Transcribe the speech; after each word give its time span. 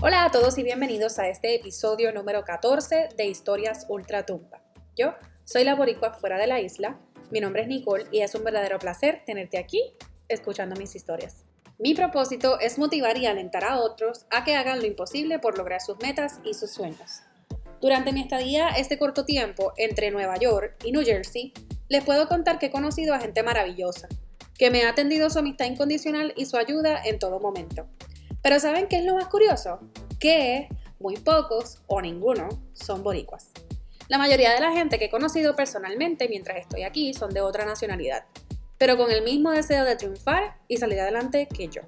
Hola 0.00 0.24
a 0.24 0.30
todos 0.30 0.56
y 0.56 0.62
bienvenidos 0.62 1.18
a 1.18 1.28
este 1.28 1.54
episodio 1.56 2.12
número 2.12 2.44
14 2.44 3.08
de 3.16 3.26
Historias 3.26 3.86
Ultratumba. 3.88 4.62
Yo 4.94 5.14
soy 5.44 5.64
la 5.64 5.74
boricua 5.74 6.14
fuera 6.14 6.38
de 6.38 6.46
la 6.46 6.60
isla, 6.60 7.00
mi 7.30 7.40
nombre 7.40 7.62
es 7.62 7.68
Nicole 7.68 8.06
y 8.12 8.20
es 8.20 8.34
un 8.36 8.44
verdadero 8.44 8.78
placer 8.78 9.22
tenerte 9.26 9.58
aquí 9.58 9.94
escuchando 10.28 10.76
mis 10.76 10.94
historias. 10.94 11.44
Mi 11.78 11.94
propósito 11.94 12.60
es 12.60 12.78
motivar 12.78 13.18
y 13.18 13.26
alentar 13.26 13.64
a 13.64 13.80
otros 13.80 14.26
a 14.30 14.44
que 14.44 14.54
hagan 14.54 14.78
lo 14.78 14.86
imposible 14.86 15.38
por 15.40 15.58
lograr 15.58 15.80
sus 15.80 15.98
metas 15.98 16.40
y 16.44 16.54
sus 16.54 16.70
sueños. 16.70 17.22
Durante 17.80 18.12
mi 18.12 18.20
estadía 18.20 18.68
este 18.68 18.98
corto 18.98 19.24
tiempo 19.24 19.72
entre 19.76 20.10
Nueva 20.10 20.36
York 20.36 20.76
y 20.84 20.92
New 20.92 21.04
Jersey, 21.04 21.52
les 21.88 22.04
puedo 22.04 22.28
contar 22.28 22.58
que 22.58 22.66
he 22.66 22.70
conocido 22.70 23.12
a 23.12 23.20
gente 23.20 23.42
maravillosa, 23.42 24.08
que 24.58 24.70
me 24.70 24.84
ha 24.84 24.90
atendido 24.90 25.30
su 25.30 25.38
amistad 25.38 25.66
incondicional 25.66 26.32
y 26.36 26.46
su 26.46 26.56
ayuda 26.56 27.00
en 27.04 27.18
todo 27.18 27.40
momento. 27.40 27.86
Pero 28.42 28.60
¿saben 28.60 28.86
qué 28.88 28.98
es 28.98 29.04
lo 29.04 29.14
más 29.14 29.26
curioso? 29.26 29.80
Que 30.18 30.68
muy 30.98 31.16
pocos 31.16 31.82
o 31.86 32.00
ninguno 32.00 32.48
son 32.72 33.02
boricuas. 33.02 33.50
La 34.08 34.18
mayoría 34.18 34.52
de 34.54 34.60
la 34.60 34.72
gente 34.72 34.98
que 34.98 35.06
he 35.06 35.10
conocido 35.10 35.56
personalmente 35.56 36.28
mientras 36.28 36.58
estoy 36.58 36.84
aquí 36.84 37.12
son 37.12 37.34
de 37.34 37.40
otra 37.40 37.64
nacionalidad, 37.64 38.24
pero 38.78 38.96
con 38.96 39.10
el 39.10 39.22
mismo 39.22 39.50
deseo 39.50 39.84
de 39.84 39.96
triunfar 39.96 40.58
y 40.68 40.76
salir 40.76 41.00
adelante 41.00 41.48
que 41.48 41.68
yo. 41.68 41.82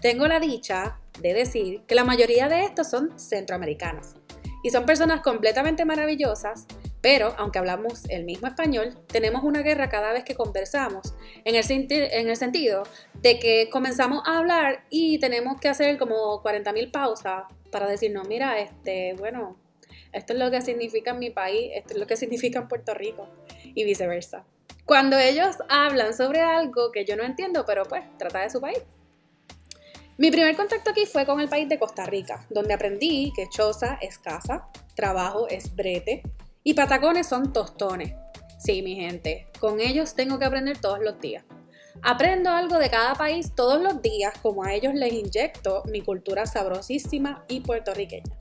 Tengo 0.00 0.26
la 0.26 0.40
dicha 0.40 0.98
de 1.20 1.34
decir 1.34 1.82
que 1.86 1.94
la 1.94 2.04
mayoría 2.04 2.48
de 2.48 2.64
estos 2.64 2.88
son 2.88 3.18
centroamericanos 3.18 4.14
y 4.64 4.70
son 4.70 4.86
personas 4.86 5.20
completamente 5.20 5.84
maravillosas 5.84 6.66
pero, 7.00 7.34
aunque 7.38 7.58
hablamos 7.58 8.04
el 8.10 8.24
mismo 8.24 8.46
español, 8.46 8.94
tenemos 9.06 9.42
una 9.42 9.62
guerra 9.62 9.88
cada 9.88 10.12
vez 10.12 10.24
que 10.24 10.34
conversamos, 10.34 11.14
en 11.44 11.54
el, 11.54 11.64
en 11.90 12.28
el 12.28 12.36
sentido 12.36 12.82
de 13.14 13.38
que 13.38 13.70
comenzamos 13.70 14.22
a 14.26 14.38
hablar 14.38 14.84
y 14.90 15.18
tenemos 15.18 15.58
que 15.60 15.68
hacer 15.68 15.96
como 15.98 16.42
40.000 16.42 16.90
pausas 16.90 17.44
para 17.70 17.86
decirnos, 17.86 18.28
mira, 18.28 18.58
este, 18.60 19.14
bueno, 19.14 19.56
esto 20.12 20.32
es 20.34 20.38
lo 20.38 20.50
que 20.50 20.60
significa 20.60 21.14
mi 21.14 21.30
país, 21.30 21.70
esto 21.74 21.94
es 21.94 22.00
lo 22.00 22.06
que 22.06 22.16
significa 22.16 22.68
Puerto 22.68 22.94
Rico 22.94 23.28
y 23.62 23.84
viceversa. 23.84 24.44
Cuando 24.84 25.18
ellos 25.18 25.56
hablan 25.68 26.14
sobre 26.14 26.40
algo 26.40 26.90
que 26.90 27.04
yo 27.04 27.16
no 27.16 27.22
entiendo, 27.22 27.64
pero 27.64 27.84
pues 27.84 28.04
trata 28.18 28.40
de 28.40 28.50
su 28.50 28.60
país. 28.60 28.80
Mi 30.18 30.30
primer 30.30 30.54
contacto 30.54 30.90
aquí 30.90 31.06
fue 31.06 31.24
con 31.24 31.40
el 31.40 31.48
país 31.48 31.68
de 31.68 31.78
Costa 31.78 32.04
Rica, 32.04 32.44
donde 32.50 32.74
aprendí 32.74 33.32
que 33.34 33.48
choza 33.48 33.98
es 34.02 34.18
casa, 34.18 34.68
trabajo 34.94 35.48
es 35.48 35.74
brete, 35.74 36.22
y 36.62 36.74
patacones 36.74 37.26
son 37.26 37.52
tostones. 37.52 38.14
Sí, 38.58 38.82
mi 38.82 38.94
gente, 38.94 39.48
con 39.58 39.80
ellos 39.80 40.14
tengo 40.14 40.38
que 40.38 40.44
aprender 40.44 40.78
todos 40.78 41.00
los 41.00 41.18
días. 41.20 41.44
Aprendo 42.02 42.50
algo 42.50 42.78
de 42.78 42.90
cada 42.90 43.14
país 43.14 43.54
todos 43.54 43.80
los 43.80 44.00
días, 44.02 44.34
como 44.42 44.64
a 44.64 44.74
ellos 44.74 44.94
les 44.94 45.12
inyecto 45.12 45.82
mi 45.86 46.02
cultura 46.02 46.46
sabrosísima 46.46 47.44
y 47.48 47.60
puertorriqueña. 47.60 48.36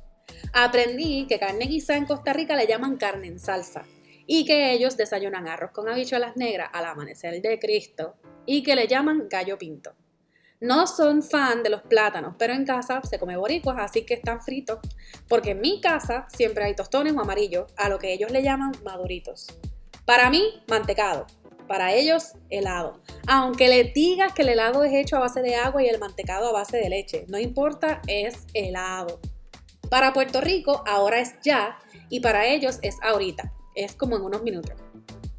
Aprendí 0.54 1.26
que 1.28 1.40
carne 1.40 1.66
guisada 1.66 2.00
en 2.00 2.06
Costa 2.06 2.34
Rica 2.34 2.56
le 2.56 2.68
llaman 2.68 2.98
carne 2.98 3.28
en 3.28 3.40
salsa 3.40 3.86
y 4.26 4.46
que 4.46 4.74
ellos 4.74 4.96
desayunan 4.96 5.48
arroz 5.48 5.72
con 5.72 5.90
habichuelas 5.90 6.38
negras 6.38 6.70
al 6.74 6.86
amanecer 6.86 7.42
de 7.42 7.60
Cristo 7.60 8.16
y 8.46 8.64
que 8.64 8.76
le 8.76 8.88
llaman 8.88 9.28
gallo 9.30 9.58
pinto. 9.58 9.94
No 10.62 10.88
son 10.88 11.24
fan 11.24 11.64
de 11.64 11.70
los 11.70 11.84
plátanos, 11.84 12.36
pero 12.38 12.54
en 12.54 12.66
casa 12.66 13.02
se 13.10 13.18
come 13.18 13.38
boricuas, 13.38 13.78
así 13.80 14.06
que 14.06 14.16
están 14.16 14.42
fritos, 14.42 14.80
porque 15.30 15.52
en 15.52 15.62
mi 15.62 15.80
casa 15.80 16.28
siempre 16.36 16.66
hay 16.66 16.76
tostones 16.76 17.14
o 17.14 17.22
amarillos, 17.22 17.72
a 17.78 17.88
lo 17.88 17.98
que 17.98 18.12
ellos 18.12 18.30
le 18.32 18.44
llaman 18.44 18.74
maduritos. 18.84 19.48
Para 20.04 20.30
mí, 20.30 20.62
mantecado. 20.68 21.28
Para 21.66 21.94
ellos, 21.94 22.34
helado. 22.50 23.00
Aunque 23.26 23.70
le 23.70 23.86
digas 23.86 24.34
que 24.34 24.42
el 24.42 24.50
helado 24.50 24.84
es 24.84 24.92
hecho 24.92 25.16
a 25.16 25.20
base 25.20 25.42
de 25.42 25.56
agua 25.56 25.82
y 25.82 25.88
el 25.88 25.98
mantecado 25.98 26.50
a 26.50 26.52
base 26.52 26.76
de 26.76 26.90
leche, 26.90 27.26
no 27.30 27.40
importa, 27.40 28.02
es 28.08 28.46
helado. 28.54 29.22
Para 29.90 30.12
Puerto 30.12 30.42
Rico, 30.42 30.84
ahora 30.86 31.22
es 31.22 31.36
ya, 31.42 31.80
y 32.10 32.20
para 32.20 32.48
ellos 32.48 32.80
es 32.82 32.98
ahorita, 33.02 33.54
es 33.76 33.96
como 33.96 34.18
en 34.18 34.24
unos 34.24 34.44
minutos. 34.44 34.76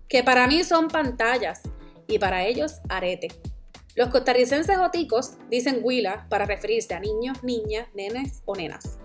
Que 0.09 0.25
para 0.25 0.47
mí 0.47 0.65
son 0.65 0.89
pantallas, 0.89 1.61
y 2.06 2.19
para 2.19 2.47
ellos 2.47 2.81
arete. 2.89 3.28
Los 3.97 4.09
costarricenses 4.09 4.78
goticos 4.78 5.33
dicen 5.49 5.81
huila 5.83 6.27
para 6.28 6.47
referirse 6.47 6.95
a 6.95 7.01
niños, 7.01 7.43
niñas, 7.43 7.89
nenes 7.95 8.43
o 8.45 8.55
nenas. 8.55 8.99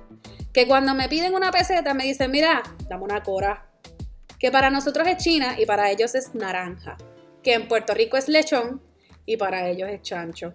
Que 0.53 0.67
cuando 0.67 0.93
me 0.93 1.09
piden 1.09 1.33
una 1.33 1.51
peseta 1.51 1.93
me 1.93 2.03
dicen, 2.03 2.31
mira, 2.31 2.61
dame 2.87 3.03
una 3.03 3.23
cora. 3.23 3.69
Que 4.39 4.51
para 4.51 4.69
nosotros 4.69 5.07
es 5.07 5.17
china 5.17 5.59
y 5.59 5.65
para 5.65 5.89
ellos 5.89 6.13
es 6.13 6.35
naranja. 6.35 6.97
Que 7.41 7.53
en 7.53 7.67
Puerto 7.67 7.93
Rico 7.93 8.15
es 8.15 8.27
lechón 8.27 8.81
y 9.25 9.37
para 9.37 9.67
ellos 9.69 9.89
es 9.89 10.01
chancho. 10.01 10.53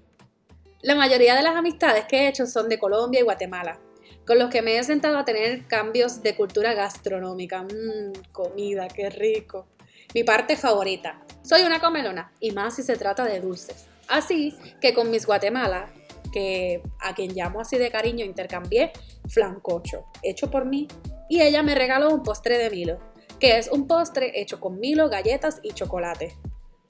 La 0.81 0.95
mayoría 0.95 1.35
de 1.35 1.43
las 1.43 1.57
amistades 1.57 2.07
que 2.07 2.21
he 2.21 2.29
hecho 2.29 2.47
son 2.47 2.69
de 2.69 2.79
Colombia 2.79 3.21
y 3.21 3.25
Guatemala, 3.25 3.79
con 4.27 4.39
los 4.39 4.49
que 4.49 4.63
me 4.63 4.79
he 4.79 4.85
sentado 4.85 5.19
a 5.19 5.25
tener 5.25 5.67
cambios 5.67 6.23
de 6.23 6.37
cultura 6.37 6.73
gastronómica. 6.73 7.63
Mmm, 7.63 8.13
comida, 8.33 8.89
qué 8.89 9.11
rico. 9.11 9.67
Mi 10.15 10.25
parte 10.25 10.57
favorita. 10.57 11.21
Soy 11.43 11.63
una 11.63 11.81
comelona, 11.81 12.33
y 12.41 12.53
más 12.53 12.77
si 12.77 12.83
se 12.83 12.97
trata 12.97 13.25
de 13.25 13.41
dulces. 13.41 13.90
Así 14.11 14.57
que 14.81 14.93
con 14.93 15.11
mis 15.11 15.25
Guatemala, 15.25 15.93
que 16.33 16.83
a 17.01 17.15
quien 17.15 17.33
llamo 17.33 17.61
así 17.61 17.79
de 17.79 17.91
cariño, 17.91 18.25
intercambié 18.25 18.93
flancocho, 19.29 20.05
hecho 20.23 20.51
por 20.51 20.65
mí, 20.65 20.89
y 21.29 21.41
ella 21.41 21.63
me 21.63 21.75
regaló 21.77 22.13
un 22.13 22.23
postre 22.23 22.59
de 22.59 22.71
Milo, 22.71 22.99
que 23.39 23.57
es 23.57 23.71
un 23.71 23.87
postre 23.87 24.41
hecho 24.41 24.61
con 24.61 24.81
Milo, 24.81 25.09
galletas 25.09 25.61
y 25.63 25.73
chocolate. 25.73 26.37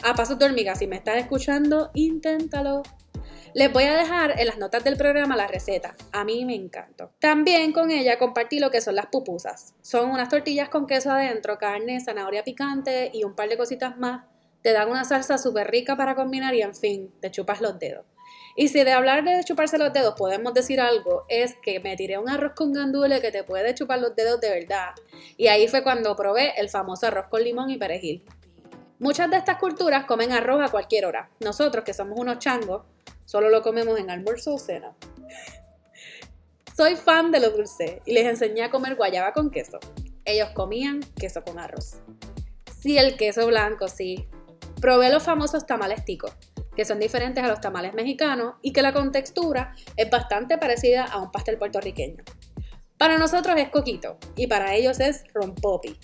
A 0.03 0.15
paso 0.15 0.37
de 0.37 0.47
hormiga, 0.47 0.75
si 0.75 0.87
me 0.87 0.97
estás 0.97 1.19
escuchando, 1.19 1.91
inténtalo. 1.95 2.83
Les 3.53 3.71
voy 3.71 3.85
a 3.85 3.95
dejar 3.95 4.41
en 4.41 4.47
las 4.47 4.59
notas 4.59 4.83
del 4.83 4.97
programa 4.97 5.37
la 5.37 5.47
receta. 5.47 5.97
A 6.13 6.25
mí 6.25 6.45
me 6.47 6.55
encantó. 6.55 7.13
También 7.19 7.73
con 7.73 7.91
ella 7.91 8.19
compartí 8.19 8.61
lo 8.61 8.71
que 8.71 8.81
son 8.81 8.95
las 8.95 9.07
pupusas. 9.07 9.75
Son 9.83 10.09
unas 10.09 10.29
tortillas 10.29 10.69
con 10.69 10.87
queso 10.87 11.11
adentro, 11.11 11.59
carne, 11.59 12.01
zanahoria 12.01 12.45
picante 12.45 13.11
y 13.13 13.25
un 13.25 13.35
par 13.35 13.49
de 13.49 13.59
cositas 13.59 13.99
más 13.99 14.30
te 14.63 14.73
dan 14.73 14.91
una 14.91 15.05
salsa 15.05 15.39
súper 15.39 15.71
rica 15.71 15.97
para 15.97 16.15
combinar 16.15 16.55
y 16.55 16.63
en 16.63 16.75
fin, 16.75 17.13
te 17.21 17.31
chupas 17.31 17.61
los 17.61 17.79
dedos. 17.79 18.05
Y 18.57 18.69
si 18.69 18.83
de 18.85 18.93
hablar 18.93 19.25
de 19.25 19.43
chuparse 19.45 19.79
los 19.79 19.93
dedos 19.93 20.15
podemos 20.17 20.53
decir 20.53 20.81
algo, 20.81 21.25
es 21.29 21.55
que 21.63 21.81
me 21.81 21.97
tiré 21.97 22.19
un 22.19 22.29
arroz 22.29 22.53
con 22.55 22.73
gandules 22.73 23.21
que 23.21 23.31
te 23.31 23.45
puede 23.45 23.75
chupar 23.75 24.01
los 24.01 24.15
dedos 24.17 24.41
de 24.41 24.51
verdad. 24.51 24.91
Y 25.37 25.47
ahí 25.47 25.69
fue 25.69 25.83
cuando 25.83 26.15
probé 26.17 26.53
el 26.61 26.69
famoso 26.69 27.07
arroz 27.07 27.27
con 27.31 27.43
limón 27.43 27.71
y 27.71 27.79
perejil. 27.79 28.25
Muchas 28.99 29.31
de 29.31 29.39
estas 29.39 29.57
culturas 29.57 30.05
comen 30.05 30.33
arroz 30.33 30.61
a 30.63 30.71
cualquier 30.71 31.07
hora. 31.07 31.31
Nosotros, 31.41 31.85
que 31.85 31.95
somos 31.95 32.19
unos 32.19 32.39
changos, 32.39 32.83
solo 33.25 33.49
lo 33.49 33.63
comemos 33.63 33.99
en 33.99 34.11
almuerzo 34.11 34.55
o 34.55 34.59
cena. 34.59 34.95
Soy 36.77 36.97
fan 36.97 37.31
de 37.31 37.41
lo 37.41 37.51
dulce 37.51 38.03
y 38.05 38.13
les 38.13 38.27
enseñé 38.27 38.65
a 38.65 38.71
comer 38.71 38.97
guayaba 38.97 39.33
con 39.33 39.51
queso. 39.51 39.79
Ellos 40.25 40.51
comían 40.51 41.01
queso 41.19 41.43
con 41.43 41.59
arroz. 41.59 41.97
Sí, 42.79 42.99
el 42.99 43.17
queso 43.17 43.47
blanco, 43.47 43.89
sí, 43.89 44.29
Probé 44.81 45.11
los 45.11 45.23
famosos 45.23 45.67
tamales 45.67 46.05
ticos, 46.07 46.33
que 46.75 46.87
son 46.87 46.99
diferentes 46.99 47.45
a 47.45 47.49
los 47.49 47.61
tamales 47.61 47.93
mexicanos 47.93 48.55
y 48.63 48.73
que 48.73 48.81
la 48.81 48.95
contextura 48.95 49.75
es 49.97 50.09
bastante 50.09 50.57
parecida 50.57 51.05
a 51.05 51.19
un 51.19 51.31
pastel 51.31 51.59
puertorriqueño. 51.59 52.25
Para 52.97 53.19
nosotros 53.19 53.57
es 53.59 53.69
coquito 53.69 54.19
y 54.37 54.47
para 54.47 54.75
ellos 54.75 54.99
es 55.01 55.25
rompopi, 55.35 55.99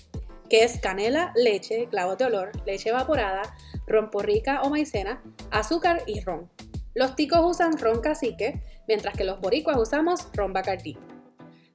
que 0.49 0.63
es 0.63 0.79
canela, 0.79 1.33
leche, 1.35 1.87
clavos 1.89 2.19
de 2.19 2.25
olor, 2.25 2.51
leche 2.67 2.89
evaporada, 2.89 3.41
romporrica 3.87 4.61
o 4.61 4.69
maicena, 4.69 5.23
azúcar 5.49 6.03
y 6.05 6.21
ron. 6.21 6.49
Los 6.93 7.15
ticos 7.15 7.39
usan 7.43 7.77
ron 7.77 8.01
cacique, 8.01 8.61
mientras 8.87 9.15
que 9.15 9.23
los 9.23 9.39
boricuas 9.39 9.77
usamos 9.77 10.27
ron 10.33 10.53
bacardí. 10.53 10.97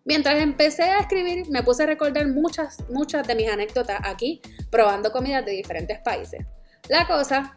Mientras 0.05 0.41
empecé 0.41 0.85
a 0.85 1.01
escribir, 1.01 1.49
me 1.51 1.63
puse 1.63 1.83
a 1.83 1.87
recordar 1.87 2.27
muchas, 2.29 2.79
muchas 2.91 3.27
de 3.27 3.35
mis 3.35 3.49
anécdotas 3.49 4.01
aquí, 4.05 4.41
probando 4.71 5.13
comidas 5.13 5.45
de 5.45 5.53
diferentes 5.53 5.99
países. 6.01 6.45
La 6.93 7.07
cosa 7.07 7.57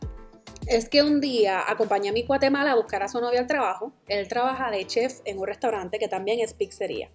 es 0.65 0.87
que 0.87 1.03
un 1.03 1.19
día 1.19 1.69
acompañé 1.69 2.07
a 2.07 2.13
mi 2.13 2.23
Guatemala 2.23 2.71
a 2.71 2.75
buscar 2.75 3.03
a 3.03 3.09
su 3.09 3.19
novia 3.19 3.41
al 3.41 3.47
trabajo. 3.47 3.91
Él 4.07 4.29
trabaja 4.29 4.71
de 4.71 4.87
chef 4.87 5.19
en 5.25 5.39
un 5.39 5.45
restaurante 5.45 5.99
que 5.99 6.07
también 6.07 6.39
es 6.39 6.53
pizzería. 6.53 7.11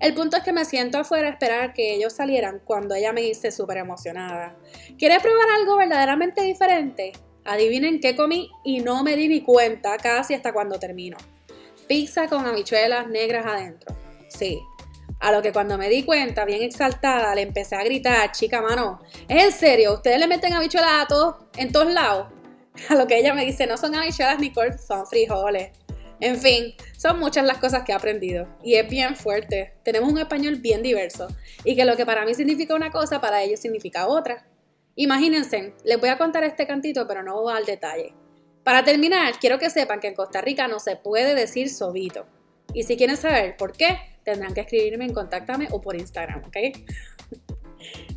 El 0.00 0.12
punto 0.12 0.36
es 0.36 0.42
que 0.42 0.52
me 0.52 0.64
siento 0.64 0.98
afuera 0.98 1.28
a 1.28 1.30
esperar 1.30 1.72
que 1.72 1.94
ellos 1.94 2.14
salieran 2.14 2.60
cuando 2.64 2.96
ella 2.96 3.12
me 3.12 3.20
dice 3.20 3.52
súper 3.52 3.76
emocionada. 3.76 4.56
¿Quieres 4.98 5.22
probar 5.22 5.50
algo 5.56 5.76
verdaderamente 5.76 6.42
diferente? 6.42 7.12
Adivinen 7.44 8.00
qué 8.00 8.16
comí 8.16 8.50
y 8.64 8.80
no 8.80 9.04
me 9.04 9.14
di 9.14 9.28
ni 9.28 9.42
cuenta 9.42 9.98
casi 9.98 10.34
hasta 10.34 10.52
cuando 10.52 10.80
termino. 10.80 11.16
Pizza 11.86 12.26
con 12.26 12.44
habichuelas 12.44 13.06
negras 13.06 13.46
adentro. 13.46 13.94
Sí, 14.26 14.58
a 15.22 15.30
lo 15.30 15.40
que 15.40 15.52
cuando 15.52 15.78
me 15.78 15.88
di 15.88 16.02
cuenta, 16.02 16.44
bien 16.44 16.62
exaltada, 16.62 17.32
le 17.36 17.42
empecé 17.42 17.76
a 17.76 17.84
gritar, 17.84 18.32
chica, 18.32 18.60
mano, 18.60 19.00
¿es 19.28 19.44
en 19.44 19.52
serio? 19.52 19.94
¿Ustedes 19.94 20.18
le 20.18 20.26
meten 20.26 20.52
habichuelas 20.52 21.04
a 21.04 21.06
todos, 21.06 21.36
en 21.56 21.70
todos 21.70 21.92
lados? 21.92 22.26
A 22.88 22.96
lo 22.96 23.06
que 23.06 23.18
ella 23.18 23.32
me 23.32 23.44
dice, 23.44 23.66
no 23.66 23.76
son 23.76 23.94
habichuelas, 23.94 24.40
Nicole, 24.40 24.76
son 24.78 25.06
frijoles. 25.06 25.70
En 26.18 26.38
fin, 26.38 26.74
son 26.98 27.20
muchas 27.20 27.44
las 27.44 27.58
cosas 27.58 27.84
que 27.84 27.92
he 27.92 27.94
aprendido 27.94 28.48
y 28.64 28.74
es 28.74 28.88
bien 28.88 29.14
fuerte. 29.14 29.74
Tenemos 29.84 30.10
un 30.10 30.18
español 30.18 30.56
bien 30.56 30.82
diverso 30.82 31.28
y 31.62 31.76
que 31.76 31.84
lo 31.84 31.96
que 31.96 32.06
para 32.06 32.24
mí 32.24 32.34
significa 32.34 32.74
una 32.74 32.90
cosa, 32.90 33.20
para 33.20 33.42
ellos 33.42 33.60
significa 33.60 34.08
otra. 34.08 34.48
Imagínense, 34.96 35.74
les 35.84 36.00
voy 36.00 36.08
a 36.08 36.18
contar 36.18 36.42
este 36.42 36.66
cantito, 36.66 37.06
pero 37.06 37.22
no 37.22 37.40
voy 37.40 37.54
al 37.54 37.64
detalle. 37.64 38.14
Para 38.64 38.84
terminar, 38.84 39.34
quiero 39.38 39.58
que 39.58 39.70
sepan 39.70 40.00
que 40.00 40.08
en 40.08 40.14
Costa 40.14 40.40
Rica 40.40 40.66
no 40.66 40.80
se 40.80 40.96
puede 40.96 41.34
decir 41.36 41.68
sobito. 41.68 42.26
Y 42.74 42.84
si 42.84 42.96
quieren 42.96 43.16
saber 43.16 43.56
por 43.56 43.72
qué, 43.72 44.11
tendrán 44.24 44.54
que 44.54 44.62
escribirme 44.62 45.04
en 45.04 45.12
Contáctame 45.12 45.68
o 45.70 45.80
por 45.80 45.96
Instagram, 45.96 46.44
¿ok? 46.44 46.56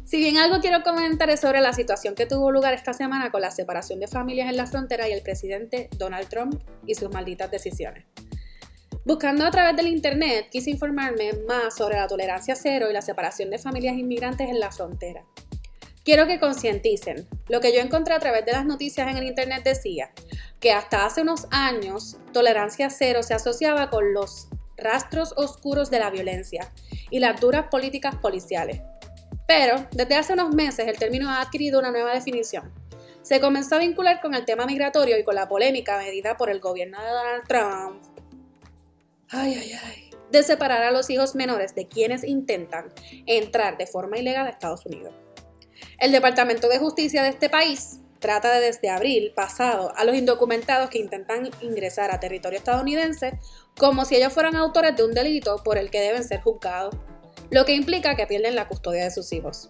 Si 0.04 0.18
bien 0.18 0.38
algo 0.38 0.62
quiero 0.62 0.84
comentar 0.84 1.30
es 1.31 1.40
sobre 1.40 1.62
la 1.62 1.74
situación 1.74 2.13
que 2.13 2.28
tuvo 2.28 2.52
lugar 2.52 2.74
esta 2.74 2.94
semana 2.94 3.31
con 3.31 3.42
la 3.42 3.50
separación 3.50 4.00
de 4.00 4.07
familias 4.07 4.50
en 4.50 4.57
la 4.57 4.68
frontera 4.68 5.10
y 5.10 5.12
el 5.12 5.24
presidente 5.24 5.90
Donald 5.98 6.30
Trump 6.30 6.62
y 6.86 6.94
sus 6.94 7.10
malditas 7.10 7.50
decisiones. 7.50 8.06
Buscando 9.04 9.46
a 9.46 9.52
través 9.52 9.75
del 9.75 9.88
internet, 9.88 10.48
quise 10.52 10.72
informarme 10.72 11.31
más 11.48 11.75
sobre 11.75 11.96
la 11.96 12.08
tolerancia 12.08 12.56
cero 12.56 12.88
y 12.90 12.94
la 12.94 13.01
separación 13.01 13.50
de 13.50 13.60
familias 13.60 13.98
inmigrantes 13.98 14.50
en 14.50 14.60
la 14.60 14.72
frontera. 14.72 15.24
Quiero 16.04 16.28
que 16.28 16.40
concienticen. 16.40 17.28
Lo 17.50 17.62
que 17.62 17.74
yo 17.74 17.81
encontré 17.81 18.13
a 18.13 18.19
través 18.19 18.46
de 18.46 18.51
las 18.51 18.66
noticias 18.66 19.08
en 19.08 19.18
el 19.18 19.25
internet 19.25 19.63
decía 19.63 20.12
que 20.60 20.72
hasta 20.72 21.06
hace 21.06 21.22
unos 21.22 21.48
años 21.50 22.18
tolerancia 22.31 22.92
cero 22.92 23.24
se 23.24 23.34
asociaba 23.34 23.90
con 23.90 24.13
los 24.13 24.48
rastros 24.77 25.33
oscuros 25.38 25.89
de 25.89 26.00
la 26.00 26.10
violencia 26.10 26.72
y 27.10 27.19
las 27.19 27.39
duras 27.39 27.68
políticas 27.69 28.16
policiales. 28.16 28.81
Pero 29.48 29.88
desde 29.92 30.16
hace 30.16 30.33
unos 30.33 30.54
meses 30.54 30.88
el 30.88 30.98
término 30.98 31.30
ha 31.30 31.42
adquirido 31.42 31.80
una 31.80 31.92
nueva 31.92 32.13
definición. 32.13 32.74
Se 33.22 33.39
comenzó 33.39 33.75
a 33.75 33.80
vincular 33.80 34.22
con 34.22 34.36
el 34.36 34.45
tema 34.45 34.66
migratorio 34.66 35.18
y 35.18 35.24
con 35.24 35.36
la 35.36 35.48
polémica 35.48 35.98
medida 35.98 36.38
por 36.38 36.50
el 36.50 36.60
gobierno 36.60 37.01
de 37.01 37.10
Donald 37.10 37.48
Trump. 37.48 38.04
Ay, 39.30 39.56
ay, 39.56 39.72
ay. 39.83 40.10
De 40.31 40.44
separar 40.44 40.83
a 40.83 40.92
los 40.92 41.10
hijos 41.10 41.36
menores 41.36 41.74
de 41.75 41.88
quienes 41.88 42.24
intentan 42.24 42.92
entrar 43.25 43.77
de 43.77 43.88
forma 43.88 44.18
ilegal 44.18 44.48
a 44.48 44.51
Estados 44.51 44.86
Unidos. 44.86 45.13
El 46.00 46.12
Departamento 46.12 46.68
de 46.68 46.77
Justicia 46.77 47.24
de 47.24 47.30
este 47.30 47.50
país 47.50 48.00
trata 48.19 48.53
de 48.53 48.62
desde 48.65 48.89
abril 48.89 49.33
pasado 49.35 49.94
a 49.95 50.03
los 50.03 50.15
indocumentados 50.15 50.89
que 50.89 51.00
intentan 51.00 51.50
ingresar 51.62 52.12
a 52.12 52.19
territorio 52.19 52.57
estadounidense 52.57 53.39
como 53.77 54.06
si 54.06 54.15
ellos 54.15 54.33
fueran 54.33 54.56
autores 54.56 54.95
de 54.95 55.03
un 55.03 55.13
delito 55.13 55.62
por 55.63 55.77
el 55.77 55.89
que 55.89 56.01
deben 56.01 56.23
ser 56.23 56.41
juzgados 56.41 56.95
lo 57.50 57.65
que 57.65 57.73
implica 57.73 58.15
que 58.15 58.27
pierden 58.27 58.56
la 58.56 58.67
custodia 58.67 59.03
de 59.03 59.12
sus 59.12 59.31
hijos. 59.31 59.69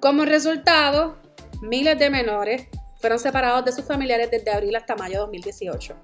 Como 0.00 0.24
resultado, 0.24 1.16
miles 1.62 1.98
de 1.98 2.10
menores 2.10 2.66
fueron 3.00 3.18
separados 3.18 3.64
de 3.64 3.72
sus 3.72 3.84
familiares 3.84 4.30
desde 4.30 4.50
abril 4.50 4.74
hasta 4.76 4.96
mayo 4.96 5.14
de 5.14 5.18
2018. 5.20 5.96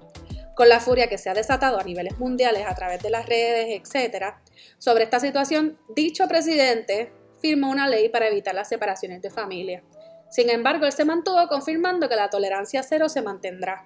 Con 0.55 0.69
la 0.69 0.79
furia 0.79 1.07
que 1.07 1.17
se 1.17 1.29
ha 1.29 1.33
desatado 1.33 1.79
a 1.79 1.83
niveles 1.83 2.17
mundiales 2.19 2.65
a 2.67 2.75
través 2.75 3.01
de 3.01 3.09
las 3.09 3.27
redes, 3.27 3.67
etc., 3.69 4.35
sobre 4.77 5.03
esta 5.03 5.19
situación, 5.19 5.79
dicho 5.95 6.27
presidente 6.27 7.11
firmó 7.41 7.69
una 7.69 7.89
ley 7.89 8.09
para 8.09 8.27
evitar 8.27 8.55
las 8.55 8.69
separaciones 8.69 9.21
de 9.21 9.29
familia. 9.29 9.83
Sin 10.33 10.49
embargo, 10.49 10.87
él 10.87 10.91
se 10.91 11.05
mantuvo 11.05 11.47
confirmando 11.47 12.09
que 12.09 12.15
la 12.15 12.31
tolerancia 12.31 12.81
cero 12.81 13.07
se 13.07 13.21
mantendrá. 13.21 13.85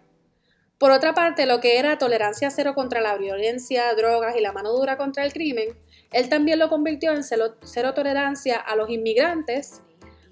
Por 0.77 0.91
otra 0.91 1.13
parte, 1.13 1.45
lo 1.45 1.59
que 1.59 1.77
era 1.77 1.97
tolerancia 1.97 2.49
cero 2.51 2.73
contra 2.73 3.01
la 3.01 3.17
violencia, 3.17 3.93
drogas 3.95 4.33
y 4.37 4.39
la 4.39 4.53
mano 4.53 4.71
dura 4.71 4.95
contra 4.95 5.25
el 5.25 5.33
crimen, 5.33 5.77
él 6.13 6.29
también 6.29 6.57
lo 6.57 6.69
convirtió 6.69 7.11
en 7.11 7.25
cero, 7.25 7.93
tolerancia 7.93 8.59
a 8.59 8.77
los 8.77 8.89
inmigrantes, 8.89 9.81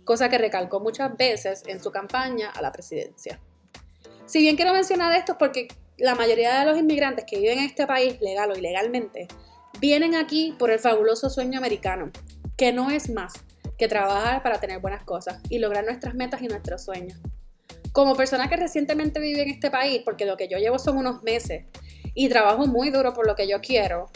cosa 0.05 0.29
que 0.29 0.37
recalcó 0.37 0.79
muchas 0.79 1.17
veces 1.17 1.63
en 1.67 1.83
su 1.83 1.91
campaña 1.91 2.49
a 2.49 2.61
la 2.61 2.71
presidencia. 2.71 3.41
Si 4.25 4.39
bien 4.39 4.55
quiero 4.55 4.71
mencionar 4.71 5.11
esto 5.17 5.37
porque 5.37 5.67
la 5.97 6.15
mayoría 6.15 6.61
de 6.61 6.65
los 6.65 6.77
inmigrantes 6.77 7.25
que 7.27 7.39
viven 7.39 7.57
en 7.57 7.65
este 7.65 7.87
país, 7.87 8.21
legal 8.21 8.51
o 8.51 8.57
ilegalmente, 8.57 9.27
vienen 9.81 10.15
aquí 10.15 10.55
por 10.57 10.71
el 10.71 10.79
fabuloso 10.79 11.29
sueño 11.29 11.57
americano, 11.57 12.09
que 12.55 12.71
no 12.71 12.89
es 12.89 13.09
más 13.09 13.33
que 13.77 13.87
trabajar 13.87 14.43
para 14.43 14.59
tener 14.59 14.79
buenas 14.79 15.03
cosas 15.03 15.41
y 15.49 15.59
lograr 15.59 15.85
nuestras 15.85 16.15
metas 16.15 16.41
y 16.41 16.47
nuestros 16.47 16.83
sueños. 16.83 17.19
Como 17.91 18.15
persona 18.15 18.49
que 18.49 18.57
recientemente 18.57 19.19
vive 19.19 19.43
en 19.43 19.49
este 19.49 19.71
país, 19.71 20.01
porque 20.03 20.25
lo 20.25 20.37
que 20.37 20.47
yo 20.47 20.57
llevo 20.57 20.79
son 20.79 20.97
unos 20.97 21.23
meses 21.23 21.65
y 22.13 22.29
trabajo 22.29 22.67
muy 22.67 22.89
duro 22.89 23.13
por 23.13 23.27
lo 23.27 23.35
que 23.35 23.47
yo 23.47 23.61
quiero, 23.61 24.09